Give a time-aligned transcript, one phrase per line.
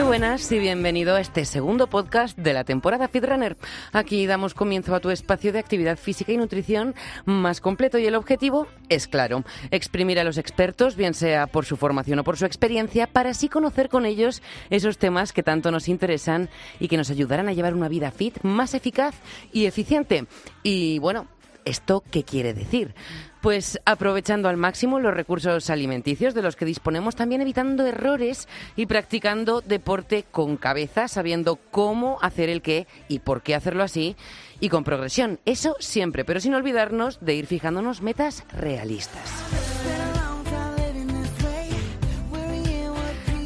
[0.00, 3.58] Muy buenas y bienvenido a este segundo podcast de la temporada Fitrunner.
[3.92, 6.94] Aquí damos comienzo a tu espacio de actividad física y nutrición
[7.26, 11.76] más completo y el objetivo es claro, exprimir a los expertos, bien sea por su
[11.76, 14.40] formación o por su experiencia, para así conocer con ellos
[14.70, 16.48] esos temas que tanto nos interesan
[16.78, 19.14] y que nos ayudarán a llevar una vida fit más eficaz
[19.52, 20.24] y eficiente.
[20.62, 21.26] Y bueno,
[21.64, 22.94] ¿esto qué quiere decir?
[23.40, 28.86] Pues aprovechando al máximo los recursos alimenticios de los que disponemos, también evitando errores y
[28.86, 34.16] practicando deporte con cabeza, sabiendo cómo hacer el qué y por qué hacerlo así
[34.60, 35.40] y con progresión.
[35.46, 39.30] Eso siempre, pero sin olvidarnos de ir fijándonos metas realistas.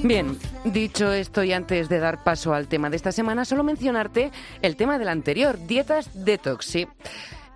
[0.05, 4.33] Bien, dicho esto y antes de dar paso al tema de esta semana, solo mencionarte
[4.61, 6.77] el tema del anterior, dietas detox.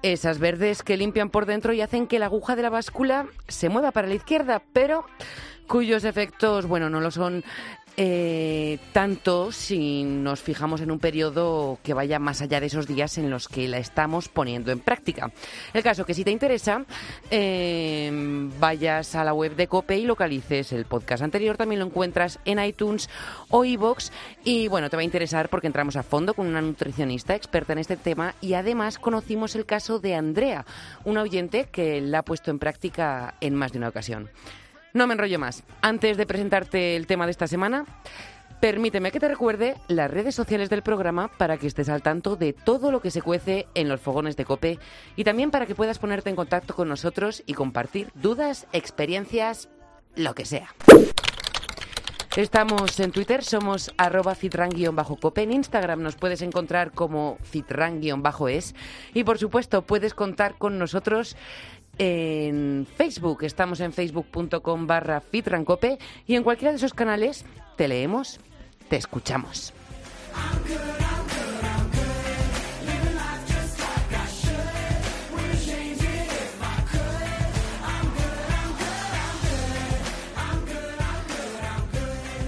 [0.03, 3.69] Esas verdes que limpian por dentro y hacen que la aguja de la báscula se
[3.69, 5.05] mueva para la izquierda, pero
[5.67, 7.45] cuyos efectos, bueno, no lo son
[8.01, 13.19] eh, tanto si nos fijamos en un periodo que vaya más allá de esos días
[13.19, 15.33] en los que la estamos poniendo en práctica.
[15.75, 16.85] El caso que si te interesa,
[17.29, 18.09] eh,
[18.61, 21.57] vayas a la web de COPE y localices el podcast anterior.
[21.57, 23.11] También lo encuentras en iTunes
[23.51, 24.11] o iVoox.
[24.45, 27.81] Y bueno, te va a interesar porque entramos a fondo con una nutricionista experta en
[27.81, 30.65] este tema y además conocimos el caso de Andrea,
[31.05, 34.31] una oyente que la ha puesto en práctica en más de una ocasión.
[34.95, 35.65] No me enrollo más.
[35.83, 37.85] Antes de presentarte el tema de esta semana,
[38.61, 42.53] permíteme que te recuerde las redes sociales del programa para que estés al tanto de
[42.53, 44.79] todo lo que se cuece en los fogones de Cope
[45.15, 49.69] y también para que puedas ponerte en contacto con nosotros y compartir dudas, experiencias,
[50.17, 50.75] lo que sea.
[52.39, 55.43] Estamos en Twitter, somos arroba fitran-cope.
[55.43, 58.77] En Instagram nos puedes encontrar como fitran-es.
[59.13, 61.37] Y por supuesto, puedes contar con nosotros
[61.99, 63.43] en Facebook.
[63.43, 67.45] Estamos en facebook.com barra fitrancope y en cualquiera de esos canales
[67.77, 68.41] te leemos,
[68.89, 69.73] te escuchamos.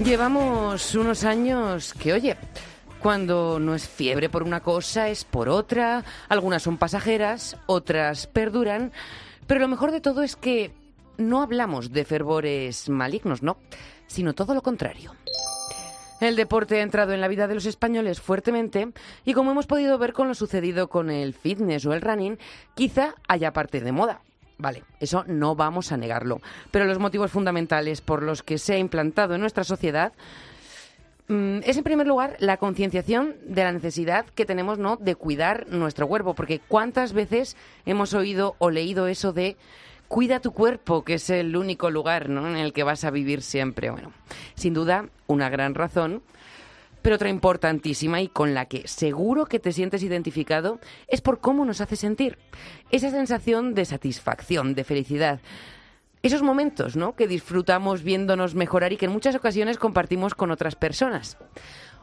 [0.04, 2.36] Llevamos unos años que, oye,
[3.00, 8.92] cuando no es fiebre por una cosa, es por otra, algunas son pasajeras, otras perduran,
[9.50, 10.70] pero lo mejor de todo es que
[11.18, 13.56] no hablamos de fervores malignos, no,
[14.06, 15.12] sino todo lo contrario.
[16.20, 18.92] El deporte ha entrado en la vida de los españoles fuertemente
[19.24, 22.38] y como hemos podido ver con lo sucedido con el fitness o el running,
[22.76, 24.20] quizá haya parte de moda.
[24.56, 26.40] Vale, eso no vamos a negarlo.
[26.70, 30.12] Pero los motivos fundamentales por los que se ha implantado en nuestra sociedad
[31.64, 34.96] es en primer lugar la concienciación de la necesidad que tenemos ¿no?
[34.96, 39.56] de cuidar nuestro cuerpo, porque cuántas veces hemos oído o leído eso de
[40.08, 42.48] cuida tu cuerpo, que es el único lugar ¿no?
[42.48, 43.90] en el que vas a vivir siempre.
[43.90, 44.12] Bueno,
[44.56, 46.22] sin duda, una gran razón
[47.02, 51.64] pero otra importantísima y con la que seguro que te sientes identificado es por cómo
[51.64, 52.38] nos hace sentir.
[52.90, 55.40] Esa sensación de satisfacción, de felicidad.
[56.22, 57.14] Esos momentos, ¿no?
[57.16, 61.38] Que disfrutamos viéndonos mejorar y que en muchas ocasiones compartimos con otras personas.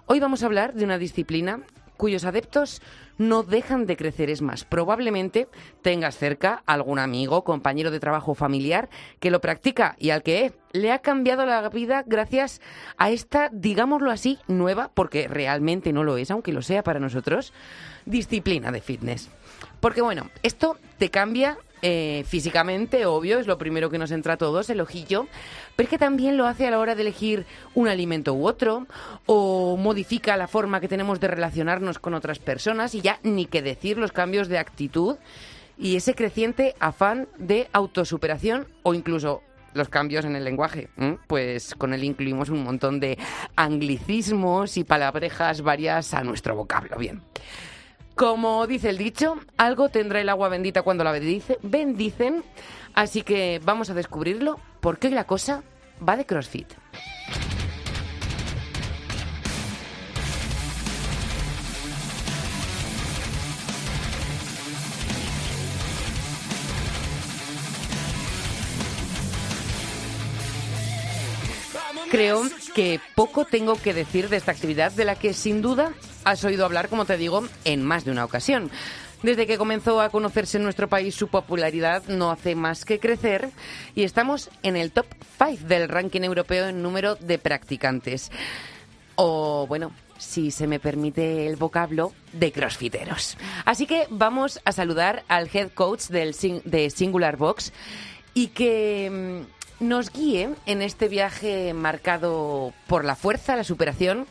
[0.07, 1.61] Hoy vamos a hablar de una disciplina
[1.97, 2.81] cuyos adeptos
[3.17, 4.29] no dejan de crecer.
[4.29, 5.47] Es más, probablemente
[5.83, 8.89] tengas cerca algún amigo, compañero de trabajo familiar
[9.19, 12.61] que lo practica y al que le ha cambiado la vida gracias
[12.97, 17.53] a esta, digámoslo así, nueva, porque realmente no lo es, aunque lo sea para nosotros,
[18.05, 19.29] disciplina de fitness.
[19.79, 24.37] Porque bueno, esto te cambia eh, físicamente, obvio, es lo primero que nos entra a
[24.37, 25.27] todos, el ojillo,
[25.75, 28.87] pero es que también lo hace a la hora de elegir un alimento u otro,
[29.25, 33.61] o modifica la forma que tenemos de relacionarnos con otras personas, y ya ni que
[33.61, 35.17] decir los cambios de actitud
[35.77, 40.89] y ese creciente afán de autosuperación o incluso los cambios en el lenguaje.
[41.27, 43.17] Pues con él incluimos un montón de
[43.55, 46.97] anglicismos y palabrejas varias a nuestro vocablo.
[46.97, 47.21] Bien.
[48.17, 52.43] Como dice el dicho, algo tendrá el agua bendita cuando la bendice, bendicen,
[52.95, 55.61] así que vamos a descubrirlo porque la cosa
[56.01, 56.67] va de CrossFit.
[72.09, 72.41] Creo
[72.73, 75.93] que poco tengo que decir de esta actividad de la que sin duda
[76.27, 78.69] has oído hablar, como te digo, en más de una ocasión.
[79.23, 83.49] Desde que comenzó a conocerse en nuestro país, su popularidad no hace más que crecer
[83.95, 85.05] y estamos en el top
[85.37, 88.29] 5 del ranking europeo en número de practicantes.
[89.15, 93.37] O bueno, si se me permite el vocablo, de crossfiteros.
[93.65, 97.71] Así que vamos a saludar al head coach de Singular Box
[98.33, 99.45] y que
[99.79, 104.27] mm, nos guíe en este viaje marcado por la fuerza, la superación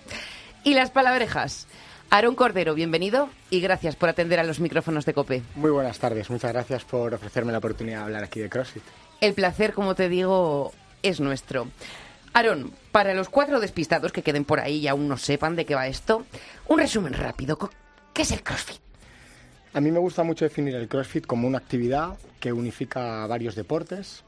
[0.62, 1.66] y las palabrejas.
[2.10, 5.42] Aaron Cordero, bienvenido y gracias por atender a los micrófonos de COPE.
[5.56, 8.82] Muy buenas tardes, muchas gracias por ofrecerme la oportunidad de hablar aquí de CrossFit.
[9.20, 10.72] El placer, como te digo,
[11.02, 11.66] es nuestro.
[12.32, 15.74] Aaron, para los cuatro despistados que queden por ahí y aún no sepan de qué
[15.74, 16.24] va esto,
[16.68, 17.58] un resumen rápido.
[18.12, 18.80] ¿Qué es el CrossFit?
[19.72, 24.22] A mí me gusta mucho definir el CrossFit como una actividad que unifica varios deportes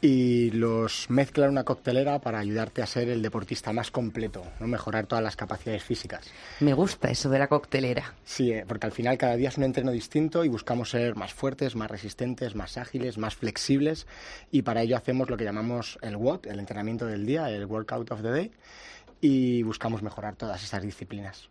[0.00, 4.66] y los mezcla en una coctelera para ayudarte a ser el deportista más completo, ¿no?
[4.66, 6.24] mejorar todas las capacidades físicas.
[6.60, 8.14] Me gusta eso de la coctelera.
[8.24, 11.34] Sí, eh, porque al final cada día es un entreno distinto y buscamos ser más
[11.34, 14.06] fuertes, más resistentes, más ágiles, más flexibles
[14.52, 18.12] y para ello hacemos lo que llamamos el WOD, el entrenamiento del día, el Workout
[18.12, 18.52] of the Day
[19.20, 21.48] y buscamos mejorar todas estas disciplinas.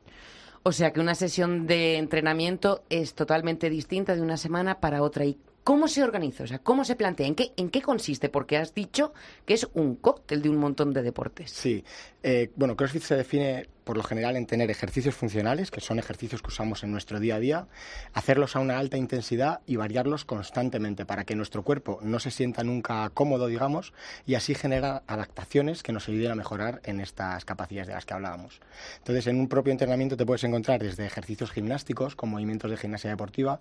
[0.63, 5.23] O sea que una sesión de entrenamiento es totalmente distinta de una semana para otra.
[5.23, 6.45] ¿Y ¿Cómo se organiza?
[6.45, 7.27] O sea, ¿cómo se plantea?
[7.27, 8.29] ¿En qué, ¿En qué consiste?
[8.29, 9.13] Porque has dicho
[9.45, 11.51] que es un cóctel de un montón de deportes.
[11.51, 11.83] Sí.
[12.23, 16.41] Eh, bueno, CrossFit se define por lo general en tener ejercicios funcionales, que son ejercicios
[16.41, 17.67] que usamos en nuestro día a día,
[18.13, 22.65] hacerlos a una alta intensidad y variarlos constantemente para que nuestro cuerpo no se sienta
[22.65, 23.93] nunca cómodo, digamos,
[24.25, 28.13] y así genera adaptaciones que nos ayuden a mejorar en estas capacidades de las que
[28.13, 28.59] hablábamos.
[28.97, 33.09] Entonces, en un propio entrenamiento te puedes encontrar desde ejercicios gimnásticos, con movimientos de gimnasia
[33.09, 33.59] deportiva,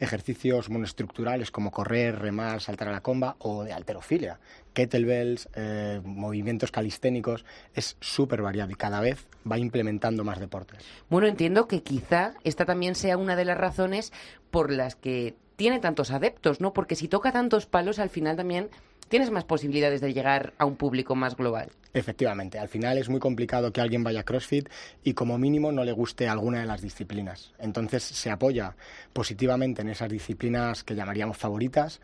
[0.00, 4.40] ejercicios monoestructurales como correr, remar, saltar a la comba, o de alterofilia,
[4.72, 7.44] kettlebells, eh, movimientos calisténicos,
[7.74, 10.84] es súper variado y cada vez va implementando más deportes.
[11.08, 14.12] Bueno, entiendo que quizá esta también sea una de las razones
[14.50, 16.72] por las que tiene tantos adeptos, ¿no?
[16.72, 18.70] Porque si toca tantos palos, al final también
[19.08, 21.70] tienes más posibilidades de llegar a un público más global.
[21.94, 24.68] Efectivamente, al final es muy complicado que alguien vaya a CrossFit
[25.02, 27.52] y como mínimo no le guste alguna de las disciplinas.
[27.58, 28.76] Entonces se apoya
[29.12, 32.00] positivamente en esas disciplinas que llamaríamos favoritas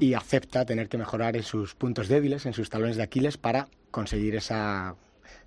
[0.00, 3.68] y acepta tener que mejorar en sus puntos débiles, en sus talones de Aquiles para
[3.90, 4.96] conseguir esa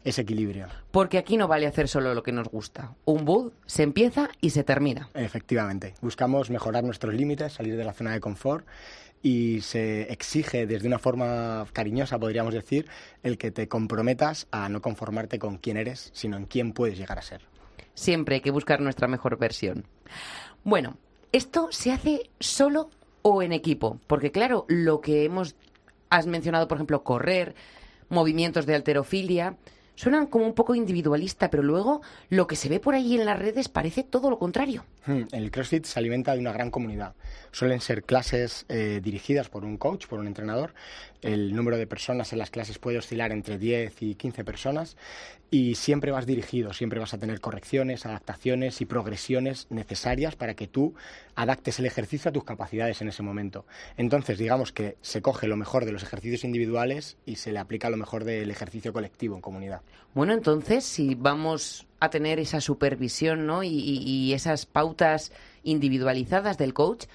[0.03, 0.67] ese equilibrio.
[0.91, 2.95] Porque aquí no vale hacer solo lo que nos gusta.
[3.05, 5.09] Un boot se empieza y se termina.
[5.13, 5.93] Efectivamente.
[6.01, 8.65] Buscamos mejorar nuestros límites, salir de la zona de confort
[9.21, 12.87] y se exige desde una forma cariñosa, podríamos decir,
[13.23, 17.19] el que te comprometas a no conformarte con quién eres, sino en quién puedes llegar
[17.19, 17.41] a ser.
[17.93, 19.85] Siempre hay que buscar nuestra mejor versión.
[20.63, 20.97] Bueno,
[21.33, 22.89] ¿esto se hace solo
[23.21, 23.99] o en equipo?
[24.07, 25.55] Porque claro, lo que hemos
[26.09, 27.55] has mencionado, por ejemplo, correr,
[28.07, 29.57] movimientos de alterofilia,
[29.99, 33.37] suenan como un poco individualista, pero luego lo que se ve por ahí en las
[33.37, 34.85] redes parece todo lo contrario.
[35.05, 37.15] Hmm, el CrossFit se alimenta de una gran comunidad.
[37.51, 40.73] Suelen ser clases eh, dirigidas por un coach, por un entrenador.
[41.21, 44.95] El número de personas en las clases puede oscilar entre 10 y 15 personas
[45.51, 50.67] y siempre vas dirigido, siempre vas a tener correcciones, adaptaciones y progresiones necesarias para que
[50.67, 50.93] tú
[51.35, 53.65] adaptes el ejercicio a tus capacidades en ese momento.
[53.97, 57.89] Entonces, digamos que se coge lo mejor de los ejercicios individuales y se le aplica
[57.89, 59.81] lo mejor del ejercicio colectivo en comunidad.
[60.13, 63.63] Bueno, entonces, si vamos a tener esa supervisión ¿no?
[63.63, 65.31] y, esas pautas
[65.63, 67.05] individualizadas del coach,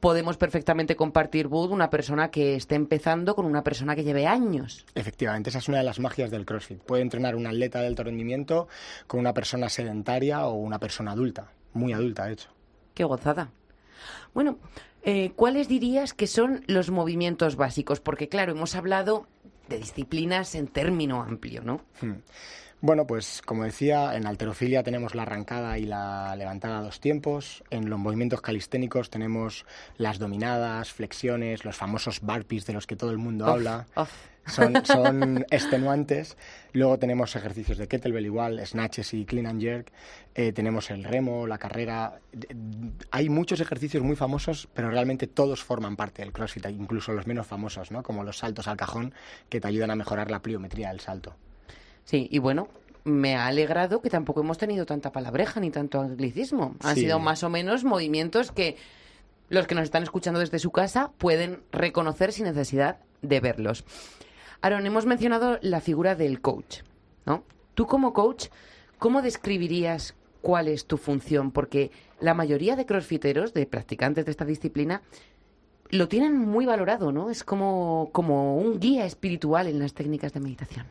[0.00, 4.84] podemos perfectamente compartir Bud una persona que esté empezando con una persona que lleve años.
[4.94, 6.80] Efectivamente, esa es una de las magias del CrossFit.
[6.80, 8.68] Puede entrenar un atleta de alto rendimiento
[9.06, 12.48] con una persona sedentaria o una persona adulta, muy adulta, de hecho.
[12.94, 13.52] Qué gozada.
[14.34, 14.58] Bueno,
[15.02, 18.00] eh, ¿cuáles dirías que son los movimientos básicos?
[18.00, 19.26] Porque claro, hemos hablado
[19.68, 21.80] de disciplinas en término amplio, ¿no?
[22.00, 22.20] Hmm.
[22.82, 27.62] Bueno, pues como decía, en alterofilia tenemos la arrancada y la levantada a dos tiempos.
[27.70, 29.64] En los movimientos calisténicos tenemos
[29.98, 33.86] las dominadas, flexiones, los famosos burpees de los que todo el mundo habla.
[34.46, 36.36] Son, son, extenuantes.
[36.72, 39.92] Luego tenemos ejercicios de kettlebell igual, snatches y clean and jerk.
[40.34, 42.20] Eh, tenemos el remo, la carrera.
[43.10, 47.46] Hay muchos ejercicios muy famosos, pero realmente todos forman parte del CrossFit, incluso los menos
[47.46, 48.02] famosos, ¿no?
[48.02, 49.14] como los saltos al cajón,
[49.48, 51.36] que te ayudan a mejorar la pliometría del salto.
[52.04, 52.68] Sí, y bueno,
[53.04, 56.76] me ha alegrado que tampoco hemos tenido tanta palabreja ni tanto anglicismo.
[56.80, 58.76] Han sido más o menos movimientos que
[59.48, 63.84] los que nos están escuchando desde su casa pueden reconocer sin necesidad de verlos.
[64.62, 66.78] Aaron, hemos mencionado la figura del coach,
[67.26, 67.44] ¿no?
[67.74, 68.46] Tú como coach,
[68.98, 71.50] ¿cómo describirías cuál es tu función?
[71.50, 71.90] Porque
[72.20, 75.02] la mayoría de crossfiteros, de practicantes de esta disciplina,
[75.90, 77.28] lo tienen muy valorado, ¿no?
[77.28, 80.86] Es como, como un guía espiritual en las técnicas de meditación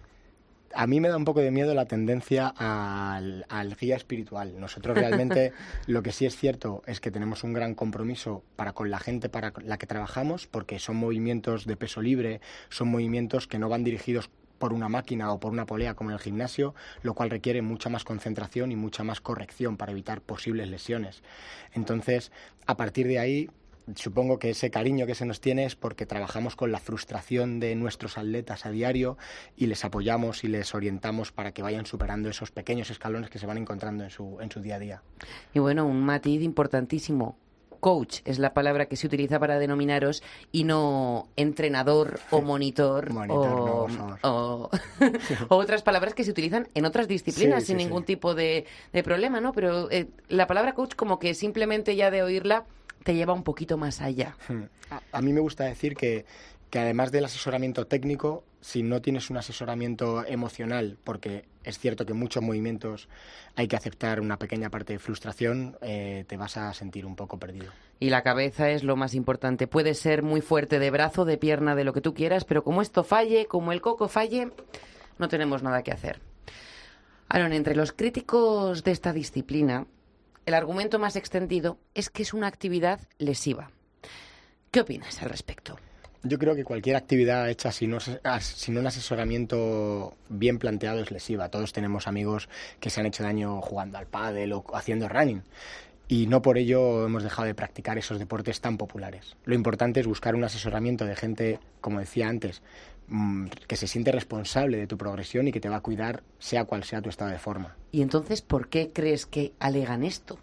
[0.76, 4.60] a mí me da un poco de miedo la tendencia al, guía espiritual.
[4.60, 5.54] Nosotros realmente
[5.88, 9.30] lo que sí es cierto es que tenemos un gran compromiso para con la gente
[9.30, 13.84] para la que trabajamos, porque son movimientos de peso libre, son movimientos que no van
[13.84, 14.30] dirigidos
[14.62, 17.90] por una máquina o por una polea como en el gimnasio, lo cual requiere mucha
[17.90, 21.24] más concentración y mucha más corrección para evitar posibles lesiones.
[21.74, 22.32] Entonces,
[22.68, 23.50] a partir de ahí,
[23.96, 27.76] supongo que ese cariño que se nos tiene es porque trabajamos con la frustración de
[27.76, 29.18] nuestros atletas a diario
[29.56, 33.46] y les apoyamos y les orientamos para que vayan superando esos pequeños escalones que se
[33.46, 35.02] van encontrando en su, en su día a día.
[35.54, 37.38] Y bueno, un matiz importantísimo.
[37.80, 40.22] Coach es la palabra que se utiliza para denominaros
[40.52, 44.70] y no entrenador o monitor, Monitor, o, no, o-
[45.50, 48.06] o otras palabras que se utilizan en otras disciplinas Sí, sin sí, ningún sí.
[48.06, 49.52] tipo de, de problema, ¿no?
[49.52, 52.66] Pero eh, la palabra coach como que simplemente ya de oírla
[53.04, 54.36] te lleva un poquito más allá.
[54.48, 54.64] Hmm.
[54.90, 56.26] A, a mí me gusta decir que,
[56.70, 62.14] que además del asesoramiento técnico, si no tienes un asesoramiento emocional, porque es cierto que
[62.14, 63.10] en muchos movimientos
[63.56, 67.38] hay que aceptar una pequeña parte de frustración, eh, te vas a sentir un poco
[67.38, 67.72] perdido.
[68.00, 69.68] Y la cabeza es lo más importante.
[69.68, 72.82] Puede ser muy fuerte de brazo, de pierna, de lo que tú quieras, pero como
[72.82, 74.52] esto falle, como el coco falle,
[75.20, 76.20] no tenemos nada que hacer.
[77.28, 79.86] Aaron, entre los críticos de esta disciplina,
[80.46, 83.72] el argumento más extendido es que es una actividad lesiva.
[84.72, 85.78] ¿Qué opinas al respecto?
[86.24, 91.50] Yo creo que cualquier actividad hecha sin, un asesoramiento bien planteado es lesiva.
[91.50, 92.48] Todos tenemos amigos
[92.80, 95.42] que se han hecho daño jugando al pádel o haciendo running.
[96.08, 99.36] Y no por ello hemos dejado de practicar esos deportes tan populares.
[99.46, 102.62] Lo importante es buscar un asesoramiento de gente, como decía antes,
[103.68, 106.84] que se siente responsable de tu progresión y que te va a cuidar sea cual
[106.84, 107.76] sea tu estado de forma.
[107.92, 110.40] Y entonces, ¿por qué crees que alegan esto?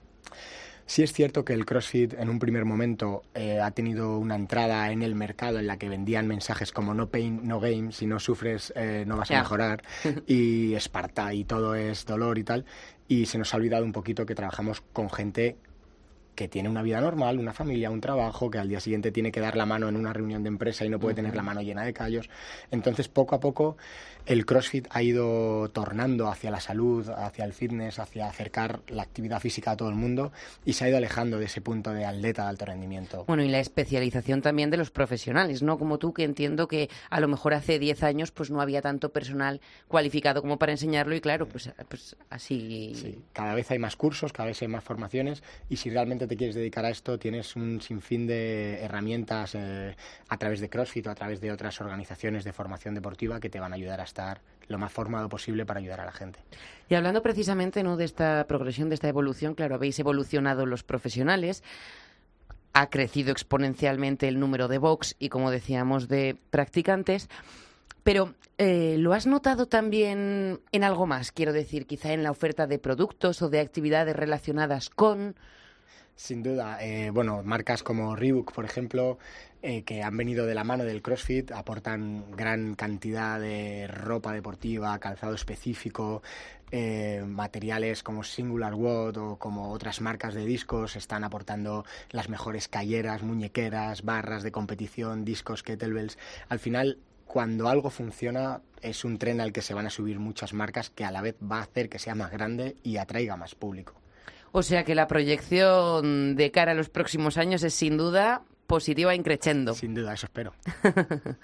[0.88, 4.90] Sí es cierto que el CrossFit en un primer momento eh, ha tenido una entrada
[4.90, 8.18] en el mercado en la que vendían mensajes como no pain, no gain, si no
[8.18, 9.82] sufres eh, no vas a mejorar,
[10.26, 12.64] y Esparta y todo es dolor y tal,
[13.06, 15.58] y se nos ha olvidado un poquito que trabajamos con gente
[16.38, 19.40] que tiene una vida normal, una familia, un trabajo, que al día siguiente tiene que
[19.40, 21.82] dar la mano en una reunión de empresa y no puede tener la mano llena
[21.82, 22.30] de callos.
[22.70, 23.76] Entonces, poco a poco,
[24.24, 29.40] el CrossFit ha ido tornando hacia la salud, hacia el fitness, hacia acercar la actividad
[29.40, 30.30] física a todo el mundo
[30.64, 33.24] y se ha ido alejando de ese punto de atleta de alto rendimiento.
[33.26, 35.76] Bueno, y la especialización también de los profesionales, ¿no?
[35.76, 39.08] Como tú, que entiendo que a lo mejor hace 10 años pues no había tanto
[39.08, 42.92] personal cualificado como para enseñarlo y claro, pues, pues así...
[42.94, 46.36] Sí, cada vez hay más cursos, cada vez hay más formaciones y si realmente te
[46.36, 49.96] quieres dedicar a esto tienes un sinfín de herramientas eh,
[50.28, 53.58] a través de CrossFit o a través de otras organizaciones de formación deportiva que te
[53.58, 56.40] van a ayudar a estar lo más formado posible para ayudar a la gente.
[56.88, 57.96] Y hablando precisamente ¿no?
[57.96, 61.62] de esta progresión, de esta evolución, claro, habéis evolucionado los profesionales,
[62.72, 67.28] ha crecido exponencialmente el número de box y, como decíamos, de practicantes.
[68.02, 71.32] Pero, eh, ¿lo has notado también en algo más?
[71.32, 75.34] Quiero decir, quizá en la oferta de productos o de actividades relacionadas con...
[76.18, 79.18] Sin duda, eh, bueno, marcas como Reebok, por ejemplo,
[79.62, 84.98] eh, que han venido de la mano del CrossFit, aportan gran cantidad de ropa deportiva,
[84.98, 86.24] calzado específico,
[86.72, 92.66] eh, materiales como Singular Watt o como otras marcas de discos están aportando las mejores
[92.66, 96.18] calleras, muñequeras, barras de competición, discos, kettlebells.
[96.48, 100.52] Al final, cuando algo funciona, es un tren al que se van a subir muchas
[100.52, 103.54] marcas que a la vez va a hacer que sea más grande y atraiga más
[103.54, 103.94] público.
[104.52, 109.12] O sea que la proyección de cara a los próximos años es sin duda positiva
[109.12, 109.74] e increchendo.
[109.74, 110.52] Sin duda, eso espero.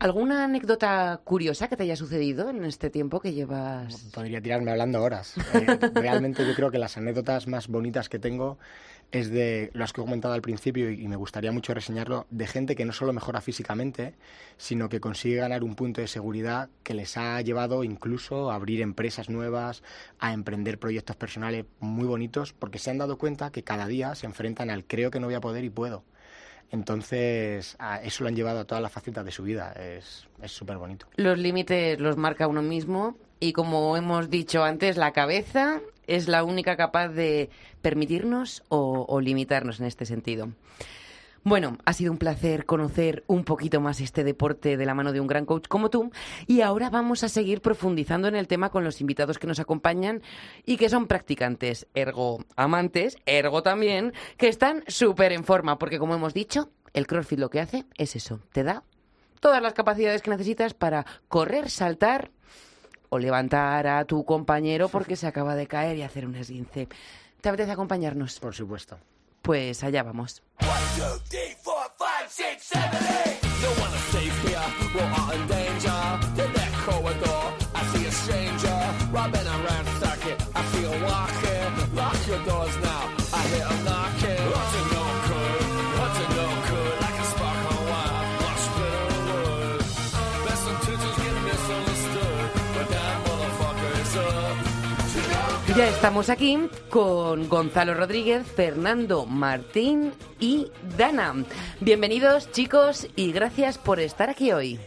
[0.00, 4.10] ¿Alguna anécdota curiosa que te haya sucedido en este tiempo que llevas?
[4.14, 5.34] Podría tirarme hablando horas.
[5.54, 8.58] Eh, realmente yo creo que las anécdotas más bonitas que tengo
[9.10, 12.76] es de las que he comentado al principio y, me gustaría mucho reseñarlo, de gente
[12.76, 14.14] que no solo mejora físicamente,
[14.58, 18.82] sino que consigue ganar un punto de seguridad que les ha llevado incluso a abrir
[18.82, 19.82] empresas nuevas,
[20.18, 24.26] a emprender proyectos personales muy bonitos, porque se han dado cuenta que cada día se
[24.26, 26.04] enfrentan al creo que no voy a poder y puedo.
[26.70, 29.72] Entonces, eso lo han llevado a todas las facetas de su vida.
[29.72, 31.06] Es súper bonito.
[31.16, 36.42] Los límites los marca uno mismo y como hemos dicho antes, la cabeza es la
[36.42, 37.50] única capaz de
[37.80, 40.48] permitirnos o, limitarnos en este sentido.
[41.44, 45.20] Bueno, ha sido un placer conocer un poquito más este deporte de la mano de
[45.20, 46.10] un gran coach como tú
[46.46, 50.20] y ahora vamos a seguir profundizando en el tema con los invitados que nos acompañan
[50.66, 56.14] y que son practicantes, ergo amantes, ergo también, que están súper en forma porque como
[56.14, 58.82] hemos dicho, el CrossFit lo que hace es eso, te da
[59.40, 62.30] todas las capacidades que necesitas para correr, saltar
[63.08, 66.88] o levantar a tu compañero porque se acaba de caer y hacer un esguince.
[67.40, 68.40] ¿Te apetece acompañarnos?
[68.40, 68.98] Por supuesto.
[69.42, 70.42] Pues allá vamos.
[70.58, 70.66] two,
[71.28, 73.18] three, four, five, six, seven,
[96.08, 101.34] estamos aquí con Gonzalo Rodríguez, Fernando Martín y Dana.
[101.80, 104.80] Bienvenidos chicos y gracias por estar aquí hoy.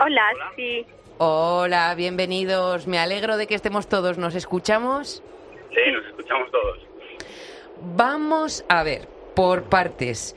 [0.00, 0.86] Hola, sí.
[1.18, 2.86] Hola, bienvenidos.
[2.86, 4.18] Me alegro de que estemos todos.
[4.18, 5.20] ¿Nos escuchamos?
[5.70, 6.78] Sí, nos escuchamos todos.
[7.96, 10.36] Vamos a ver, por partes.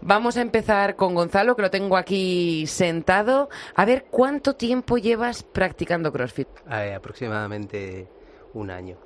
[0.00, 3.50] Vamos a empezar con Gonzalo, que lo tengo aquí sentado.
[3.74, 6.48] A ver, ¿cuánto tiempo llevas practicando CrossFit?
[6.70, 8.15] Eh, aproximadamente
[8.56, 8.96] un año.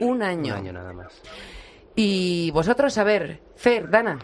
[0.00, 0.54] Un año.
[0.54, 1.20] Un año nada más.
[1.96, 4.18] Y vosotros, a ver, Fer, Dana,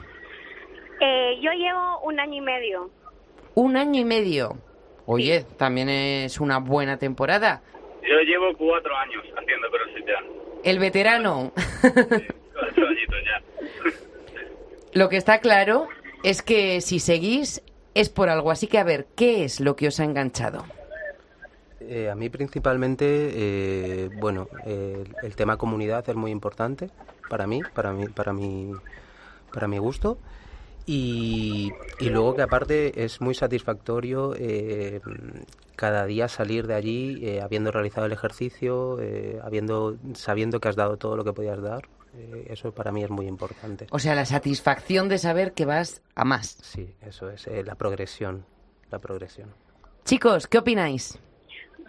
[1.01, 2.91] Eh, yo llevo un año y medio.
[3.55, 4.57] un año y medio.
[5.07, 7.63] Oye, también es una buena temporada.
[8.03, 10.23] Yo llevo cuatro años haciendo CrossFit ya.
[10.65, 11.53] El veterano.
[12.53, 13.43] Cuatro añitos ya.
[14.93, 15.89] Lo que está claro
[16.23, 17.63] es que si seguís
[17.95, 18.51] es por algo.
[18.51, 20.65] Así que, a ver, ¿qué es lo que os ha enganchado?
[21.81, 26.91] Eh, a mí principalmente, eh, bueno, eh, el tema comunidad es muy importante
[27.29, 28.73] para mí, para mí, para mi,
[29.53, 30.19] para mi gusto.
[30.87, 35.01] Y, y luego que aparte es muy satisfactorio eh,
[35.77, 40.77] cada día salir de allí eh, habiendo realizado el ejercicio, eh, habiendo, sabiendo que has
[40.77, 41.89] dado todo lo que podías dar.
[42.47, 43.87] Eso para mí es muy importante.
[43.93, 46.59] O sea, la satisfacción de saber que vas a más.
[46.61, 48.45] Sí, eso es, la progresión,
[48.91, 49.55] la progresión.
[50.05, 51.21] Chicos, ¿qué opináis?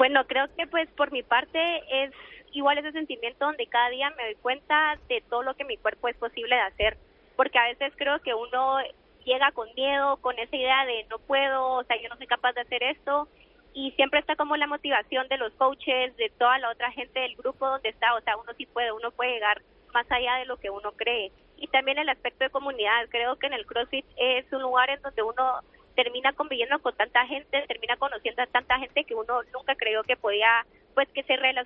[0.02, 1.60] Bueno, creo que pues por mi parte
[1.92, 2.12] es
[2.54, 6.08] igual ese sentimiento donde cada día me doy cuenta de todo lo que mi cuerpo
[6.08, 6.98] es posible de hacer,
[7.36, 8.80] porque a veces creo que uno
[9.26, 12.54] llega con miedo, con esa idea de no puedo, o sea, yo no soy capaz
[12.54, 13.28] de hacer esto,
[13.76, 17.36] y siempre está como la motivación de los coaches, de toda la otra gente del
[17.36, 19.62] grupo donde está, o sea, uno sí puede, uno puede llegar
[19.94, 21.32] más allá de lo que uno cree.
[21.58, 25.00] Y también el aspecto de comunidad, creo que en el CrossFit es un lugar en
[25.04, 25.62] donde uno
[25.96, 30.16] termina conviviendo con tanta gente, termina conociendo a tanta gente que uno nunca creyó que
[30.18, 31.66] podía, pues que se rela-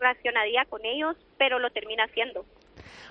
[0.00, 2.44] relacionaría con ellos, pero lo termina haciendo.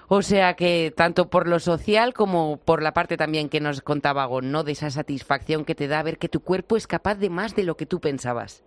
[0.08, 4.26] O sea que tanto por lo social como por la parte también que nos contaba
[4.26, 4.63] Gon, ¿no?
[4.63, 7.63] De esa satisfacción que te da ver que tu cuerpo es capaz de más de
[7.63, 8.63] lo que tú pensabas.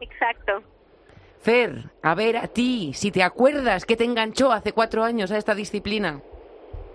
[0.00, 0.62] Exacto.
[1.40, 5.36] Fer, a ver, a ti, si te acuerdas que te enganchó hace cuatro años a
[5.36, 6.22] esta disciplina.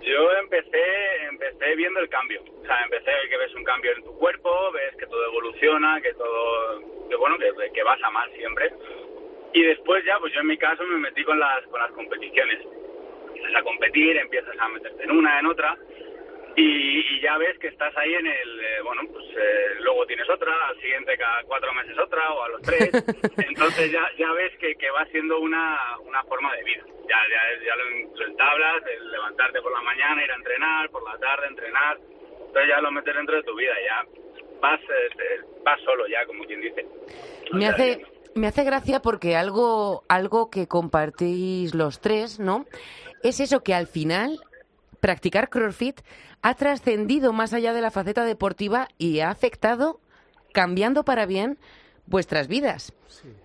[0.02, 2.42] Yo empecé, empecé viendo el cambio.
[2.42, 6.14] O sea, empecé que ves un cambio en tu cuerpo, ves que todo evoluciona, que
[6.14, 8.72] todo, que bueno, que, que vas a más siempre.
[9.52, 12.60] Y después ya, pues yo en mi caso me metí con las, con las competiciones.
[13.26, 15.76] Empiezas a competir, empiezas a meterte en una, en otra,
[16.60, 20.28] y, y ya ves que estás ahí en el, eh, bueno, pues eh, luego tienes
[20.28, 22.90] otra, al siguiente cada cuatro meses otra, o a los tres.
[23.48, 26.84] Entonces ya, ya ves que, que va siendo una, una forma de vida.
[27.08, 31.02] Ya, ya, ya lo, lo entablas, el levantarte por la mañana, ir a entrenar, por
[31.02, 31.98] la tarde entrenar.
[31.98, 34.04] Entonces ya lo metes dentro de tu vida, ya
[34.60, 36.86] vas, eh, vas solo ya, como quien dice.
[37.52, 38.02] O Me sea, hace,
[38.34, 42.66] me hace gracia porque algo, algo que compartís los tres, ¿no?
[43.22, 44.40] Es eso que al final
[45.00, 46.00] practicar CrossFit
[46.42, 50.00] ha trascendido más allá de la faceta deportiva y ha afectado,
[50.52, 51.58] cambiando para bien,
[52.06, 52.92] vuestras vidas.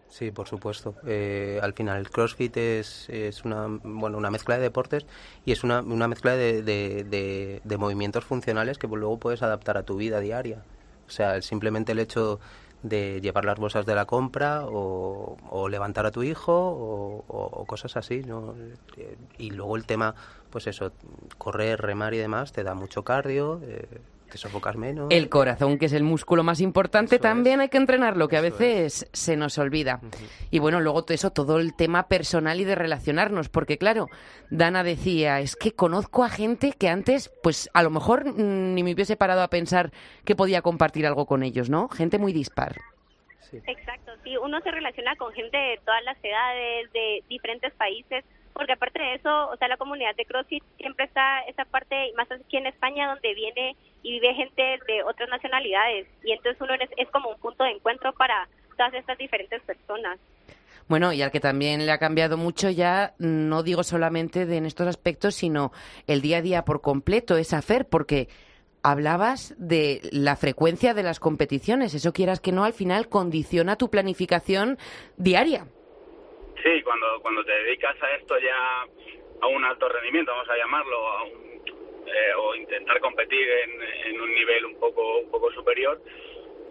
[0.08, 0.96] Sí, por supuesto.
[1.06, 5.06] Eh, al final el CrossFit es, es una, bueno, una mezcla de deportes
[5.44, 9.84] y es una, una mezcla de, de- de- movimientos funcionales que luego puedes adaptar a
[9.84, 10.64] tu vida diaria.
[11.06, 12.40] O sea, simplemente el hecho
[12.82, 16.54] de llevar las bolsas de la compra o, o levantar a tu hijo
[17.28, 18.22] o, cosas así.
[18.98, 20.16] Eh, Y luego el tema,
[20.56, 20.94] pues eso,
[21.38, 24.00] correr, remar y demás, te da mucho cardio, eh,
[24.32, 25.08] te sofocas menos.
[25.10, 27.64] El corazón, que es el músculo más importante, Eso también es.
[27.64, 30.00] hay que entrenarlo, que a veces se nos olvida.
[30.52, 34.08] Y bueno, luego todo eso, todo el tema personal y de relacionarnos, porque claro,
[34.50, 38.82] Dana decía, es que conozco a gente que antes, pues a lo mejor mm, ni
[38.82, 39.92] me hubiese parado a pensar
[40.24, 41.90] que podía compartir algo con ellos, ¿no?
[41.90, 42.78] Gente muy dispar.
[43.42, 43.58] Sí.
[43.68, 48.24] Exacto, sí, uno se relaciona con gente de todas las edades, de diferentes países,
[48.56, 52.32] porque aparte de eso, o sea, la comunidad de CrossFit siempre está esa parte, más
[52.32, 56.90] aquí en España, donde viene y vive gente de otras nacionalidades, y entonces uno es,
[56.96, 60.18] es como un punto de encuentro para todas estas diferentes personas.
[60.88, 64.66] Bueno, y al que también le ha cambiado mucho ya, no digo solamente de en
[64.66, 65.72] estos aspectos, sino
[66.08, 68.30] el día a día por completo, es hacer, porque
[68.84, 71.94] hablabas de la frecuencia de las competiciones.
[71.94, 74.78] Eso quieras que no, al final condiciona tu planificación
[75.18, 75.66] diaria.
[76.66, 78.88] Sí, cuando, cuando te dedicas a esto ya
[79.42, 81.64] a un alto rendimiento, vamos a llamarlo, a un-
[82.08, 86.02] eh, o intentar competir en, un nivel un poco, un poco superior,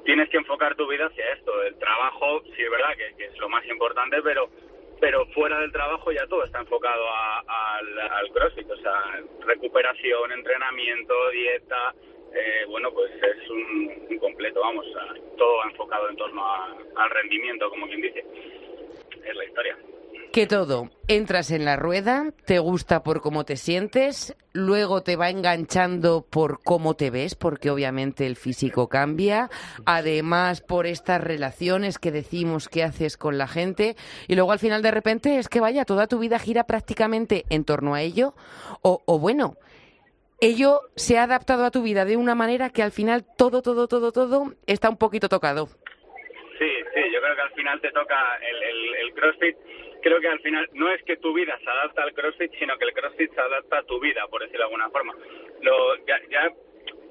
[0.05, 1.63] tienes que enfocar tu vida hacia esto.
[1.63, 4.51] El trabajo, sí es verdad que, es lo más importante, pero
[5.01, 7.45] pero fuera del trabajo ya todo está enfocado a-
[7.77, 11.95] al, CrossFit, o sea, recuperación, entrenamiento, dieta,
[12.35, 16.43] eh, bueno, pues es un, completo, vamos, a- todo enfocado en torno
[16.97, 18.25] al rendimiento, como quien dice.
[19.25, 19.77] Es la historia.
[20.33, 25.31] que todo, entras en la rueda, te gusta por cómo te sientes, luego te va
[25.31, 29.49] enganchando por cómo te ves, porque obviamente el físico cambia,
[29.87, 34.83] además por estas relaciones que decimos que haces con la gente, y luego al final
[34.83, 38.35] de repente es que vaya, toda tu vida gira prácticamente en torno a ello,
[38.83, 39.55] o, o bueno,
[40.41, 43.87] ello se ha adaptado a tu vida de una manera que al final todo, todo,
[43.87, 45.69] todo, todo está un poquito tocado.
[46.59, 49.57] Sí, sí, yo creo que al final te toca el, el, el CrossFit.
[50.03, 52.85] Creo que al final no es que tu vida se adapta al CrossFit, sino que
[52.85, 55.15] el CrossFit se adapta a tu vida, por decirlo de alguna forma.
[55.63, 56.51] Lo, ya, ya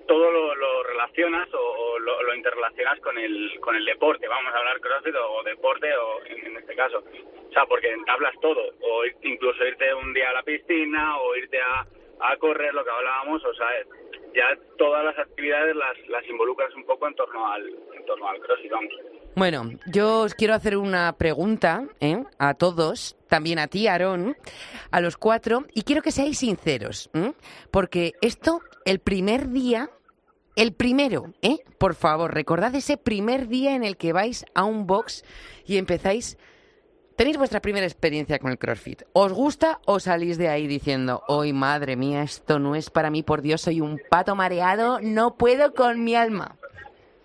[0.08, 4.28] todo lo, relacionas o, o lo, lo interrelacionas con el, con el deporte.
[4.28, 7.04] Vamos a hablar CrossFit o, deporte o en, en este caso.
[7.50, 8.74] O sea, porque entablas todo.
[8.82, 11.86] O incluso irte un día a la piscina o irte a,
[12.20, 13.44] a correr, lo que hablábamos.
[13.44, 13.68] O sea,
[14.34, 18.40] ya todas las actividades las, las involucras un poco en torno al, en torno al
[18.40, 18.94] CrossFit, vamos.
[19.36, 22.24] Bueno, yo os quiero hacer una pregunta ¿eh?
[22.38, 24.38] a todos, también a ti, Aarón,
[24.92, 27.34] a los cuatro, y quiero que seáis sinceros, ¿eh?
[27.72, 29.90] porque esto, el primer día,
[30.56, 31.58] el primero, ¿eh?
[31.80, 35.24] por favor, recordad ese primer día en el que vais a un box
[35.66, 36.38] y empezáis,
[37.16, 39.02] tenéis vuestra primera experiencia con el CrossFit.
[39.14, 43.24] ¿Os gusta o salís de ahí diciendo, hoy madre mía, esto no es para mí,
[43.24, 46.60] por Dios, soy un pato mareado, no puedo con mi alma?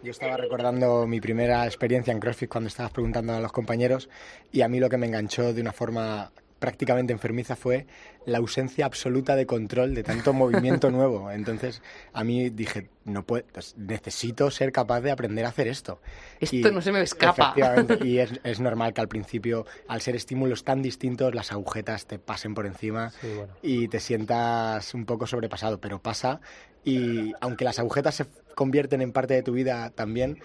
[0.02, 4.08] Yo estaba recordando mi primera experiencia en CrossFit cuando estabas preguntando a los compañeros
[4.52, 6.30] y a mí lo que me enganchó de una forma
[6.60, 7.86] prácticamente enfermiza fue
[8.26, 11.30] la ausencia absoluta de control de tanto movimiento nuevo.
[11.30, 11.82] Entonces
[12.12, 16.00] a mí dije, no puedo, pues, necesito ser capaz de aprender a hacer esto.
[16.40, 17.54] Esto no se me escapa.
[17.56, 22.06] Efectivamente, y es, es normal que al principio, al ser estímulos tan distintos, las agujetas
[22.06, 23.54] te pasen por encima Sí, bueno.
[23.62, 26.40] y te sientas un poco sobrepasado, pero pasa
[26.84, 30.38] y aunque las agujetas se convierten en parte de tu vida también,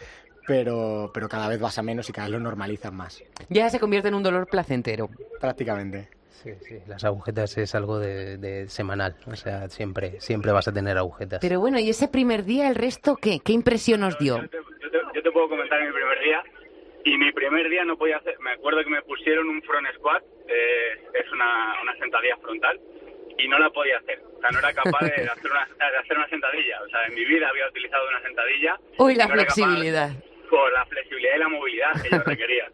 [0.45, 3.79] pero, pero cada vez vas a menos y cada vez lo normalizas más, Ya se
[3.79, 5.09] convierte en un dolor placentero.
[5.39, 6.09] prácticamente.
[6.43, 10.73] Sí, sí, las agujetas es algo de, de semanal, o sea, siempre, siempre vas a
[10.73, 11.39] tener agujetas.
[11.39, 13.39] Pero bueno, ¿y ese primer día el resto qué?
[13.39, 14.41] ¿Qué impresión os dio?
[14.41, 16.43] Yo te, yo te- yo te puedo comentar mi primer día.
[17.05, 18.35] Y mi primer día no podía hacer.
[18.39, 22.79] Me acuerdo que me pusieron un front squat, eh, es una, una sentadilla frontal,
[23.43, 24.19] y no la podía hacer.
[24.37, 26.81] O sea, no era capaz de hacer una, de hacer una sentadilla.
[26.81, 28.77] O sea, en mi vida había utilizado una sentadilla.
[28.97, 30.09] Uy, la no flexibilidad.
[30.49, 32.71] por la flexibilidad y la movilidad que yo requería.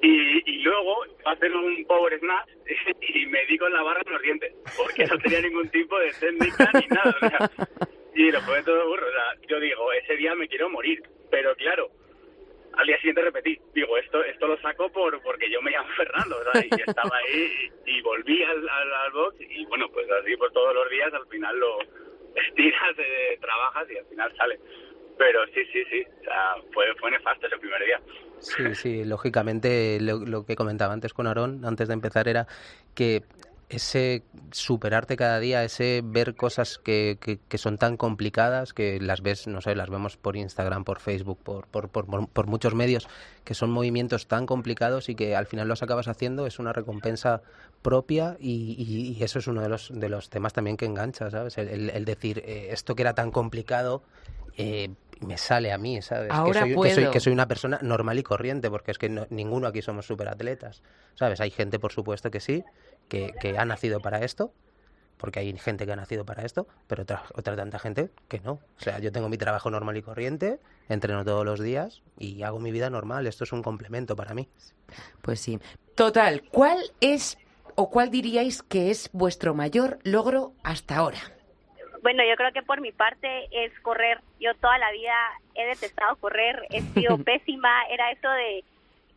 [0.00, 2.48] Y, y luego hacer un power snatch
[3.14, 6.12] y me di con la barra en los dientes, porque no tenía ningún tipo de
[6.12, 7.14] técnica ni nada.
[7.20, 7.50] o sea,
[8.14, 9.06] y lo fue todo burro.
[9.06, 11.90] O sea, yo digo, ese día me quiero morir, pero claro,
[12.78, 16.36] al día siguiente repetí, digo, esto esto lo saco por porque yo me llamo Fernando,
[16.52, 20.72] sea, y estaba ahí y, volví al, al, box y bueno, pues así pues todos
[20.74, 21.78] los días al final lo
[22.36, 24.60] estiras, eh, trabajas y al final sale.
[25.18, 28.00] Pero sí, sí, sí, o sea, fue, fue nefasto ese primer día.
[28.38, 32.46] Sí, sí, lógicamente lo, lo que comentaba antes con Aarón, antes de empezar, era
[32.94, 33.24] que
[33.68, 39.20] ese superarte cada día, ese ver cosas que, que, que son tan complicadas, que las
[39.20, 43.08] ves, no sé, las vemos por Instagram, por Facebook, por, por, por, muchos medios,
[43.44, 47.42] que son movimientos tan complicados y que al final los acabas haciendo, es una recompensa
[47.82, 51.30] propia y, y- y eso es uno de los, de los temas también que engancha,
[51.30, 51.58] ¿sabes?
[51.58, 54.02] El, el- el decir, eh, esto que era tan complicado,
[54.56, 56.32] eh, me sale a mí, ¿sabes?
[56.32, 57.10] Ahora que, soy, que, soy, puedo.
[57.12, 60.82] que soy una persona normal y corriente, porque es que no- ninguno aquí somos superatletas,
[61.14, 61.40] ¿sabes?
[61.40, 62.64] Hay gente, por supuesto, que sí,
[63.08, 64.52] que, que ha nacido para esto,
[65.18, 68.52] porque hay gente que ha nacido para esto, pero otra, otra tanta gente que no.
[68.52, 72.58] O sea, yo tengo mi trabajo normal y corriente, entreno todos los días y hago
[72.58, 73.26] mi vida normal.
[73.26, 74.48] Esto es un complemento para mí.
[75.20, 75.58] Pues sí.
[75.94, 77.36] Total, ¿cuál es
[77.74, 81.18] o cuál diríais que es vuestro mayor logro hasta ahora?
[82.02, 84.20] Bueno, yo creo que por mi parte es correr.
[84.40, 85.14] Yo toda la vida
[85.54, 87.82] he detestado correr, he sido pésima.
[87.90, 88.64] Era eso de,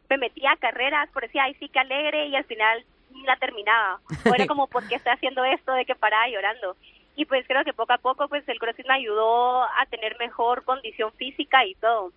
[0.09, 3.35] me metía a carreras, por decía, ay, sí, que alegre, y al final ni la
[3.37, 3.99] terminaba.
[4.29, 5.73] O era como, ¿por qué estoy haciendo esto?
[5.73, 6.75] De que paraba llorando.
[7.15, 10.63] Y pues creo que poco a poco, pues el CrossFit me ayudó a tener mejor
[10.63, 12.11] condición física y todo.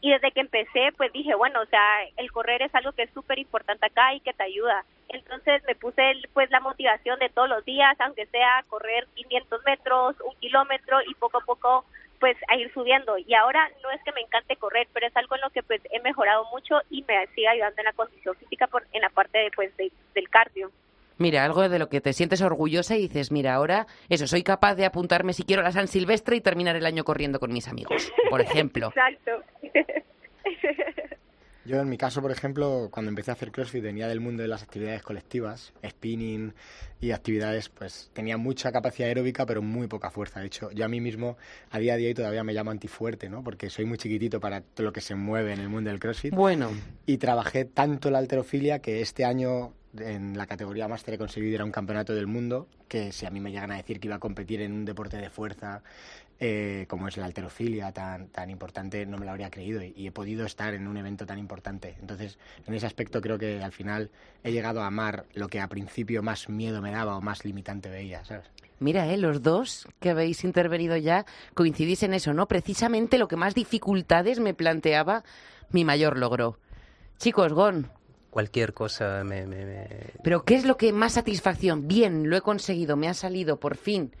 [0.00, 3.10] Y desde que empecé, pues dije, bueno, o sea, el correr es algo que es
[3.12, 4.84] súper importante acá y que te ayuda.
[5.10, 10.16] Entonces me puse pues la motivación de todos los días, aunque sea correr 500 metros,
[10.24, 11.84] un kilómetro y poco a poco
[12.20, 13.16] pues a ir subiendo.
[13.18, 15.80] Y ahora no es que me encante correr, pero es algo en lo que pues
[15.90, 19.38] he mejorado mucho y me sigue ayudando en la condición física por, en la parte
[19.38, 20.70] de, pues de- del cardio.
[21.18, 24.74] Mira, algo de lo que te sientes orgullosa y dices, mira, ahora eso, soy capaz
[24.76, 27.68] de apuntarme si quiero a la San Silvestre y terminar el año corriendo con mis
[27.68, 28.86] amigos, por ejemplo.
[28.94, 29.42] Exacto.
[31.64, 34.48] Yo en mi caso, por ejemplo, cuando empecé a hacer CrossFit venía del mundo de
[34.48, 36.54] las actividades colectivas, spinning
[37.00, 40.40] y actividades, pues tenía mucha capacidad aeróbica pero muy poca fuerza.
[40.40, 41.36] De hecho, yo a mí mismo
[41.70, 43.44] a día de hoy todavía me llamo antifuerte, ¿no?
[43.44, 46.34] Porque soy muy chiquitito para todo lo que se mueve en el mundo del CrossFit.
[46.34, 46.70] Bueno,
[47.06, 51.60] Y trabajé tanto la alterofilia que este año en la categoría máster he conseguido ir
[51.60, 54.16] a un campeonato del mundo, que si a mí me llegan a decir que iba
[54.16, 55.82] a competir en un deporte de fuerza
[56.40, 60.06] eh, como es la alterofilia tan, tan importante, no me lo habría creído y, y
[60.06, 61.96] he podido estar en un evento tan importante.
[62.00, 64.10] Entonces, en ese aspecto creo que al final
[64.42, 67.90] he llegado a amar lo que a principio más miedo me daba o más limitante
[67.90, 68.46] veía, ¿sabes?
[68.78, 72.48] Mira, eh, los dos que habéis intervenido ya coincidís en eso, ¿no?
[72.48, 75.22] Precisamente lo que más dificultades me planteaba
[75.70, 76.58] mi mayor logro.
[77.18, 77.90] Chicos, Gon,
[78.30, 79.44] Cualquier cosa me...
[79.44, 79.88] me- me-
[80.22, 81.88] ¿pero qué es lo que más satisfacción?
[81.88, 84.12] Bien, lo he conseguido, me ha salido, por fin.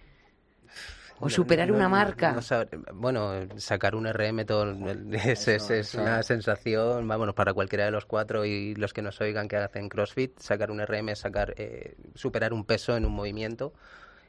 [1.20, 2.32] O superar no- una marca.
[2.32, 7.52] no sabe- bueno, sacar un RM todo el- es, es- es una sensación, vámonos, para
[7.52, 11.14] cualquiera de los cuatro y los que nos oigan que hacen CrossFit, sacar un RM,
[11.16, 13.72] sacar, eh, superar un peso en un movimiento.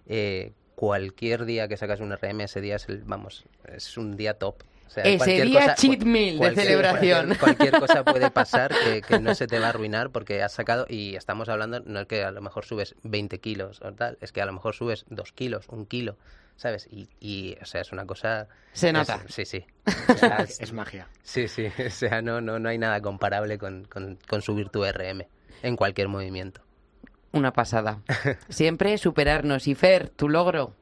[0.08, 4.34] eh, cualquier día que sacas un RM, ese día es el, vamos, es un día
[4.34, 4.56] top.
[4.88, 7.28] O sea, Ese día cheat meal de celebración.
[7.28, 10.52] Cualquier, cualquier cosa puede pasar que, que no se te va a arruinar porque has
[10.54, 14.18] sacado, y estamos hablando, no es que a lo mejor subes 20 kilos o tal,
[14.22, 16.18] es que a lo mejor subes 2 kilos, un kilo,
[16.62, 16.88] ¿sabes?
[16.92, 18.48] Y, y o sea, es una cosa...
[18.74, 19.24] Se es- nota.
[19.28, 19.66] sí, sí.
[20.10, 21.08] O sea, Es, es magia.
[21.24, 24.86] sí, sí, o sea, no, no, no hay nada comparable con, con, con subir tu
[24.86, 25.24] RM
[25.64, 26.62] en cualquier movimiento.
[27.32, 28.02] Una pasada.
[28.50, 29.68] Siempre superarnos.
[29.68, 30.76] Y Fer, tu logro.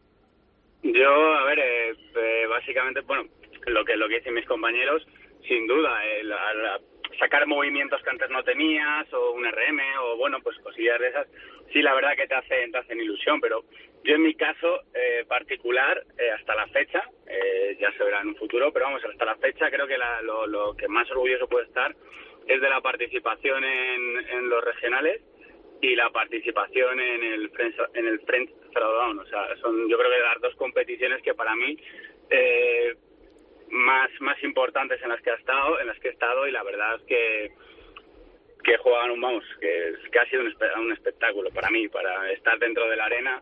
[0.83, 3.23] Yo, a ver, eh, eh, básicamente, bueno,
[3.67, 5.05] lo que lo que dicen mis compañeros,
[5.47, 6.81] sin duda, el, al-
[7.19, 11.27] sacar movimientos que antes no tenías, o un RM, o bueno, pues cosillas de esas,
[11.73, 13.63] sí, la verdad que te hacen, te hacen ilusión, pero
[14.03, 18.29] yo en mi caso eh, particular, eh, hasta la fecha, eh, ya se verá en
[18.29, 21.65] un futuro, pero vamos, hasta la fecha creo que la- lo, que más orgulloso puede
[21.65, 21.93] estar
[22.47, 25.21] es de la participación en, en los regionales
[25.81, 29.19] y la participación en el French, en el French Throwdown.
[29.19, 31.77] O sea, son yo creo que las dos competiciones que para mí
[32.29, 32.95] eh,
[33.71, 36.63] más más importantes en las que he estado, en las que he estado y la
[36.63, 37.51] verdad es que
[38.63, 41.87] que juegan un vamos, que, es- que ha sido un, espe- un espectáculo para mí,
[41.87, 43.41] para estar dentro de la arena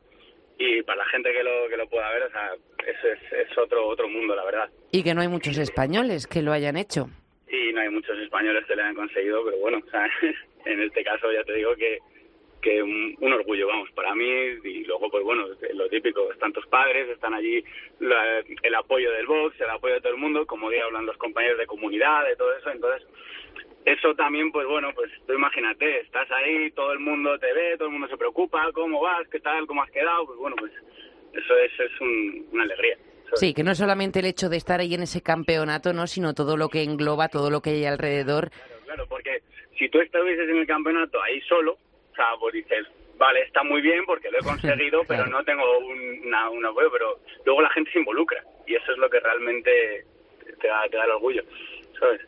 [0.60, 2.52] y para la gente que lo que lo pueda ver, o sea,
[2.86, 4.70] eso es, es otro otro mundo, la verdad.
[4.92, 7.08] Y que no hay muchos españoles que lo hayan hecho.
[7.50, 10.08] y no hay muchos españoles que lo hayan conseguido, pero bueno, o sea,
[10.66, 11.98] en este caso ya te digo que,
[12.62, 14.26] que un, un orgullo, vamos, para mí,
[14.64, 17.64] y luego, pues bueno, lo típico, están tus padres, están allí
[18.00, 21.18] la- el apoyo del box, el apoyo de todo el mundo, como día hablan los
[21.18, 23.08] compañeros de comunidad, de todo eso, entonces,
[23.86, 27.88] eso también, pues bueno, pues tú imagínate, estás ahí, todo el mundo te ve, todo
[27.88, 30.72] el mundo se preocupa, cómo vas, qué tal, cómo has quedado, pues bueno, pues
[31.34, 32.98] eso es, es un- una alegría.
[33.34, 36.08] Sí, que no es solamente el hecho de estar ahí en ese campeonato, ¿no?
[36.08, 38.50] Sino todo lo que engloba, todo lo que hay alrededor.
[38.50, 39.42] Claro, claro, porque
[39.78, 41.78] si tú estuvieses en el campeonato ahí solo,
[42.18, 45.64] o sea, pues dices, vale, está muy bien porque lo he conseguido, pero no tengo
[45.78, 49.20] un, una, un apoyo, pero luego la gente se involucra y eso es lo que
[49.20, 50.06] realmente
[50.60, 51.44] te da, te da el orgullo,
[52.00, 52.22] ¿sabes?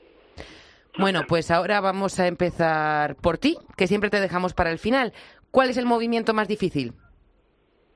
[0.98, 5.14] Bueno, pues ahora vamos a empezar por ti, que siempre te dejamos para el final.
[5.50, 6.92] ¿Cuál es el movimiento más difícil?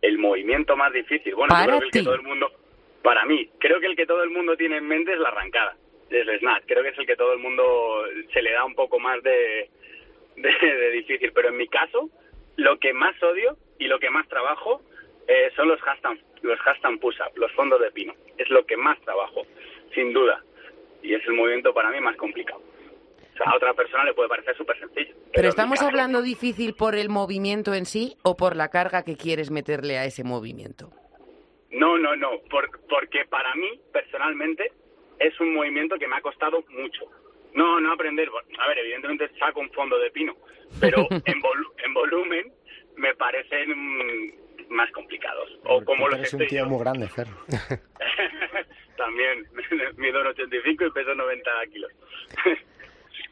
[0.01, 2.51] El movimiento más difícil, bueno, yo Para creo que el que todo el mundo,
[3.03, 5.75] para mí, creo que el que todo el mundo tiene en mente es la arrancada,
[6.09, 8.03] es el snatch, creo que es el que todo el mundo
[8.33, 9.69] se le da un poco más de,
[10.61, 12.09] de, de difícil, pero en mi caso,
[12.57, 14.81] lo que más odio y lo que más trabajo
[15.27, 18.13] eh, son los hashtag, los hashtag push-up, los fondos de pino.
[18.37, 19.43] Es lo que más trabajo,
[19.93, 20.43] sin duda.
[21.01, 22.61] Y es el movimiento para mí más complicado.
[22.61, 25.15] O sea, a otra persona le puede parecer súper sencillo.
[25.33, 29.17] Pero estamos caso- hablando difícil por el movimiento en sí o por la carga que
[29.17, 30.91] quieres meterle a ese movimiento.
[31.71, 34.71] No, no, no, por- porque para mí, personalmente,
[35.19, 37.05] es un movimiento que me ha costado mucho.
[37.53, 40.35] No, no aprender, a ver, evidentemente saco un fondo de pino,
[40.79, 42.51] pero en, volu- en volumen
[42.97, 44.33] me parecen
[44.69, 45.49] más complicados.
[45.65, 46.69] O como los eres un estoy tío yo.
[46.69, 47.27] muy grande, Fer.
[48.97, 49.45] También,
[49.97, 51.91] mido un 85 y peso 90 kilos.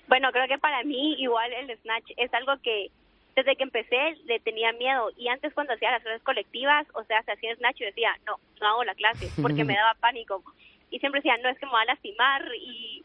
[0.07, 2.87] Bueno, creo que para mí igual el snatch es algo que
[3.35, 7.23] desde que empecé le tenía miedo y antes cuando hacía las clases colectivas, o sea,
[7.23, 10.43] se hacía snatch y decía, no, no hago la clase porque me daba pánico.
[10.89, 13.03] Y siempre decía, no, es que me va a lastimar y,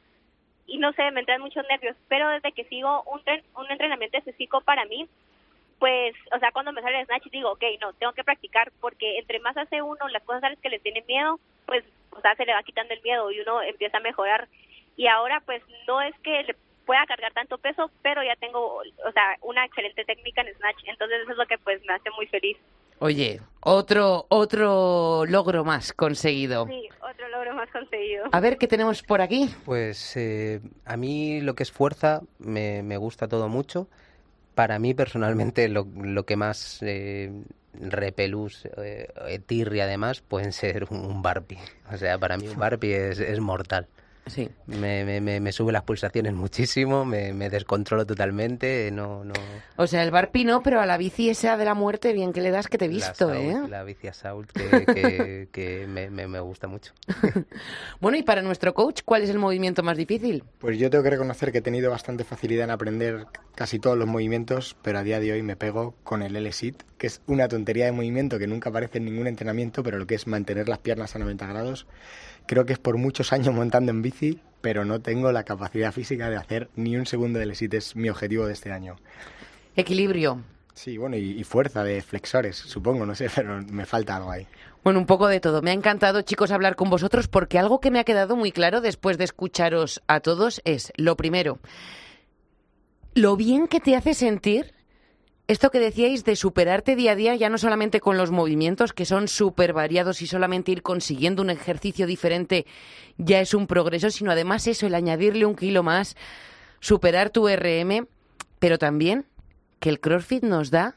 [0.67, 1.97] y no sé, me entran muchos nervios.
[2.09, 5.09] Pero desde que sigo un, tren- un entrenamiento específico para mí,
[5.79, 9.19] pues, o sea, cuando me sale el snatch digo, ok, no, tengo que practicar porque
[9.19, 12.55] entre más hace uno las cosas que le tiene miedo, pues, o sea, se le
[12.55, 14.49] va quitando el miedo y uno empieza a mejorar.
[14.97, 19.13] Y ahora, pues, no es que le pueda cargar tanto peso, pero ya tengo, o
[19.13, 20.83] sea, una excelente técnica en snatch.
[20.87, 22.57] Entonces, eso es lo que, pues, me hace muy feliz.
[22.99, 26.67] Oye, otro, otro logro más conseguido.
[26.67, 28.25] Sí, otro logro más conseguido.
[28.33, 29.51] A ver qué tenemos por aquí.
[29.65, 33.89] Pues eh, a mí lo que es fuerza me, me gusta todo mucho.
[34.55, 37.31] Para mí personalmente lo, lo que más eh,
[37.75, 41.59] repelús, eh, tirria además, pueden ser un, un Barbie.
[41.93, 43.89] O sea, para mí un Barbie es, es mortal.
[44.27, 44.49] Sí.
[44.67, 49.25] Me, me, me, me sube las pulsaciones muchísimo, me, me descontrolo totalmente, no...
[49.25, 49.35] no
[49.77, 52.41] O sea, el barpi no, pero a la bici esa de la muerte, bien que
[52.41, 53.69] le das que te he visto, la ¿eh?
[53.69, 56.93] La bici Assault que, que, que me, me, me gusta mucho.
[58.01, 60.45] Bueno, y para nuestro coach, ¿cuál es el movimiento más difícil?
[60.59, 64.07] Pues yo tengo que reconocer que he tenido bastante facilidad en aprender casi todos los
[64.07, 67.87] movimientos, pero a día de hoy me pego con el L-sit, que es una tontería
[67.87, 71.17] de movimiento que nunca aparece en ningún entrenamiento, pero lo que es mantener las piernas
[71.17, 71.87] a 90 grados.
[72.47, 76.31] Creo que es por muchos años montando en bici, pero no tengo la capacidad física
[76.31, 78.97] de hacer ni un segundo de L-sit, es mi objetivo de este año.
[79.75, 80.43] Equilibrio.
[80.75, 84.47] Sí, bueno, y, y fuerza de flexores, supongo, no sé, pero me falta algo ahí.
[84.85, 85.63] Bueno, un poco de todo.
[85.63, 88.81] Me ha encantado, chicos, hablar con vosotros porque algo que me ha quedado muy claro
[88.81, 91.59] después de escucharos a todos es, lo primero,
[93.13, 94.76] lo bien que te hace sentir
[95.49, 99.05] esto que decíais de superarte día a día, ya no solamente con los movimientos, que
[99.05, 102.67] son súper variados y solamente ir consiguiendo un ejercicio diferente
[103.17, 106.17] ya es un progreso, sino además eso, el añadirle un kilo más,
[106.81, 108.09] superar tu RM,
[108.59, 109.27] pero también
[109.79, 110.97] que el CrossFit nos da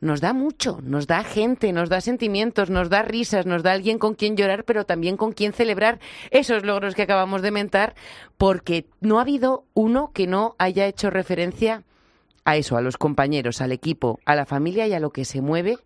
[0.00, 3.98] nos da mucho, nos da gente, nos da sentimientos, nos da risas, nos da alguien
[3.98, 6.00] con quien llorar, pero también con quien celebrar
[6.32, 7.94] esos logros que acabamos de mentar,
[8.36, 11.84] porque no ha habido uno que no haya hecho referencia
[12.44, 15.40] a eso, a los compañeros, al equipo, a la familia y a lo que se
[15.40, 15.78] mueve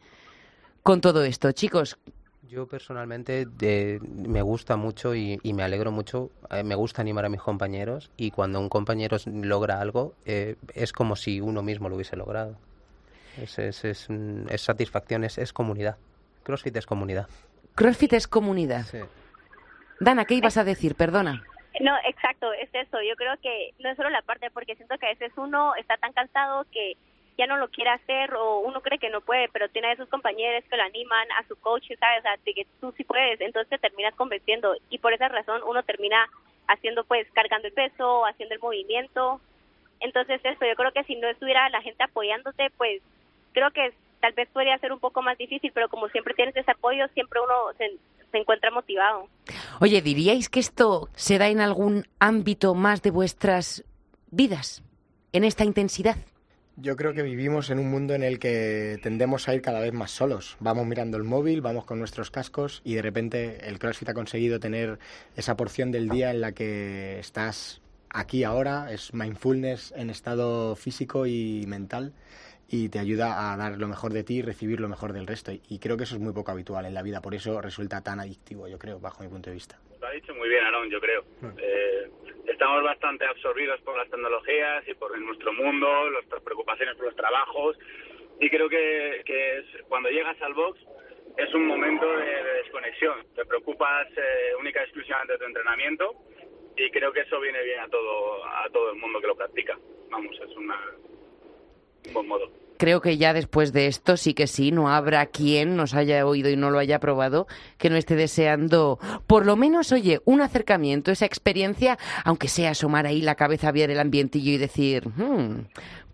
[0.82, 1.52] con todo esto.
[1.52, 1.98] Chicos,
[2.48, 3.46] Yo personalmente
[4.00, 8.10] me gusta mucho y, y me alegro mucho, eh, me gusta animar a mis compañeros
[8.16, 12.56] y cuando un compañero logra algo eh, es como si uno mismo lo hubiese logrado.
[13.36, 15.96] Es, es, es, mm, es satisfacción, es, es comunidad.
[16.44, 17.26] CrossFit es comunidad.
[17.74, 18.86] CrossFit es comunidad.
[18.86, 18.98] Sí.
[20.00, 20.94] Dana, ¿qué ibas a decir?
[20.94, 21.42] Perdona.
[21.80, 23.02] No, exacto, es eso.
[23.02, 25.96] Yo creo que no es solo la parte, porque siento que a veces uno está
[25.96, 26.96] tan cansado que
[27.36, 30.08] ya no lo quiere hacer o uno cree que no puede, pero tiene a esos
[30.08, 32.24] compañeros que lo animan, a su coach, ¿sabes?
[32.44, 36.26] De que tú sí puedes, entonces te terminas convenciendo y por esa razón uno termina
[36.68, 39.40] haciendo, pues, cargando el peso, haciendo el movimiento.
[40.00, 43.02] Entonces, eso, yo creo que si no estuviera la gente apoyándote, pues,
[43.52, 46.70] creo que tal vez podría ser un poco más difícil, pero como siempre tienes ese
[46.70, 49.28] apoyo, siempre uno se encuentra motivado.
[49.78, 53.84] Oye, ¿diríais que esto se da en algún ámbito más de vuestras
[54.30, 54.82] vidas?
[55.32, 56.16] ¿En esta intensidad?
[56.76, 59.92] Yo creo que vivimos en un mundo en el que tendemos a ir cada vez
[59.92, 60.56] más solos.
[60.60, 64.60] Vamos mirando el móvil, vamos con nuestros cascos y de repente el CrossFit ha conseguido
[64.60, 64.98] tener
[65.36, 71.26] esa porción del día en la que estás aquí ahora, es mindfulness en estado físico
[71.26, 72.14] y mental
[72.68, 75.52] y te ayuda a dar lo mejor de ti y recibir lo mejor del resto.
[75.52, 78.20] Y creo que eso es muy poco habitual en la vida, por eso resulta tan
[78.20, 79.78] adictivo, yo creo, bajo mi punto de vista.
[80.00, 81.24] Lo ha dicho muy bien, Aaron, yo creo.
[81.58, 82.10] Eh,
[82.46, 87.78] estamos bastante absorbidos por las tecnologías y por nuestro mundo, nuestras preocupaciones por los trabajos.
[88.40, 90.78] Y creo que, que es, cuando llegas al box
[91.36, 93.26] es un momento de, de desconexión.
[93.34, 96.14] Te preocupas eh, única y exclusivamente de tu entrenamiento
[96.76, 99.78] y creo que eso viene bien a todo, a todo el mundo que lo practica.
[100.10, 101.05] Vamos, es una, un
[102.12, 102.44] buen modo.
[102.78, 106.50] Creo que ya después de esto sí que sí, no habrá quien nos haya oído
[106.50, 107.46] y no lo haya probado
[107.78, 113.06] que no esté deseando, por lo menos, oye, un acercamiento, esa experiencia, aunque sea asomar
[113.06, 115.68] ahí la cabeza, ver el ambientillo y decir, "Hmm,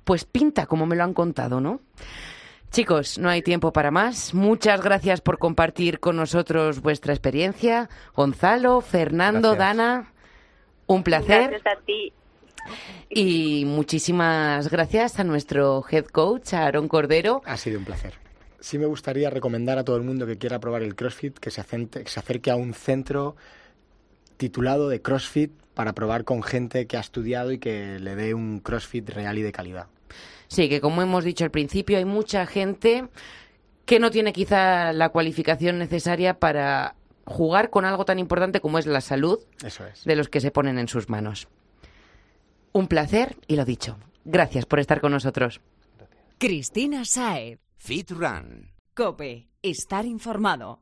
[0.04, 1.80] pues pinta como me lo han contado, ¿no?
[2.70, 4.32] Chicos, no hay tiempo para más.
[4.32, 7.90] Muchas gracias por compartir con nosotros vuestra experiencia.
[8.14, 9.76] Gonzalo, Fernando, Gracias.
[9.76, 10.12] Dana,
[10.86, 11.50] un placer.
[11.50, 12.12] Gracias a ti.
[13.08, 17.42] Y muchísimas gracias a nuestro head coach, a Aaron Cordero.
[17.44, 18.14] Ha sido un placer.
[18.60, 21.60] Sí me gustaría recomendar a todo el mundo que quiera probar el CrossFit que se,
[21.60, 23.36] acente- que se acerque a un centro
[24.36, 28.60] titulado de CrossFit para probar con gente que ha estudiado y que le dé un
[28.60, 29.86] CrossFit real y de calidad.
[30.48, 33.08] Sí, que como hemos dicho al principio, hay mucha gente
[33.84, 36.94] que no tiene quizá la cualificación necesaria para
[37.24, 40.04] jugar con algo tan importante como es la salud Eso es.
[40.04, 41.48] de los que se ponen en sus manos.
[42.72, 43.98] Un placer y lo dicho.
[44.24, 45.60] Gracias por estar con nosotros.
[46.38, 47.58] Cristina Saez.
[47.76, 48.72] Fit Run.
[48.94, 49.48] Cope.
[49.62, 50.80] Estar informado.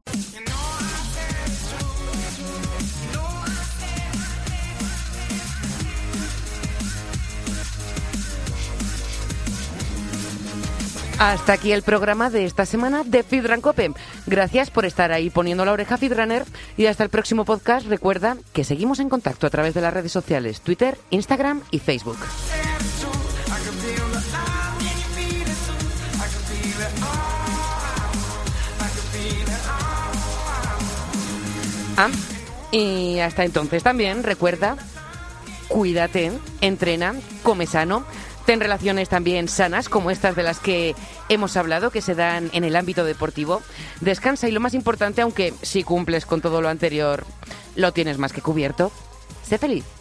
[11.20, 13.92] Hasta aquí el programa de esta semana de Fidran Cope.
[14.26, 16.46] Gracias por estar ahí poniendo la oreja Fidraner
[16.78, 17.86] y hasta el próximo podcast.
[17.86, 22.16] Recuerda que seguimos en contacto a través de las redes sociales Twitter, Instagram y Facebook.
[31.98, 32.08] Ah,
[32.70, 34.78] y hasta entonces también recuerda,
[35.68, 37.12] cuídate, entrena,
[37.42, 38.06] come sano,
[38.50, 40.96] ten relaciones también sanas como estas de las que
[41.28, 43.62] hemos hablado que se dan en el ámbito deportivo.
[44.00, 47.24] Descansa y lo más importante, aunque si cumples con todo lo anterior,
[47.76, 48.90] lo tienes más que cubierto.
[49.44, 49.99] Sé feliz.